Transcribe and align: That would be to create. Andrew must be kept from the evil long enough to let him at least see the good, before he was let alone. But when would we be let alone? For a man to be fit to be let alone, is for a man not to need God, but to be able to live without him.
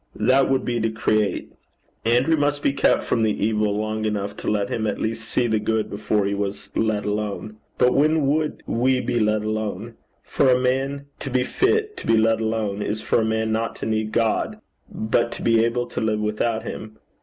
That 0.15 0.49
would 0.49 0.65
be 0.65 0.79
to 0.79 0.89
create. 0.89 1.51
Andrew 2.05 2.35
must 2.35 2.63
be 2.63 2.73
kept 2.73 3.03
from 3.03 3.21
the 3.21 3.45
evil 3.45 3.77
long 3.77 4.03
enough 4.03 4.35
to 4.37 4.49
let 4.49 4.69
him 4.69 4.87
at 4.87 4.99
least 4.99 5.29
see 5.29 5.45
the 5.45 5.59
good, 5.59 5.91
before 5.91 6.25
he 6.25 6.33
was 6.33 6.71
let 6.75 7.05
alone. 7.05 7.57
But 7.77 7.93
when 7.93 8.25
would 8.25 8.63
we 8.65 8.99
be 8.99 9.19
let 9.19 9.43
alone? 9.43 9.97
For 10.23 10.49
a 10.49 10.59
man 10.59 11.05
to 11.19 11.29
be 11.29 11.43
fit 11.43 11.95
to 11.97 12.07
be 12.07 12.17
let 12.17 12.41
alone, 12.41 12.81
is 12.81 13.01
for 13.03 13.21
a 13.21 13.23
man 13.25 13.51
not 13.51 13.75
to 13.75 13.85
need 13.85 14.11
God, 14.11 14.59
but 14.89 15.31
to 15.33 15.43
be 15.43 15.63
able 15.63 15.85
to 15.85 16.01
live 16.01 16.19
without 16.19 16.63
him. 16.63 16.97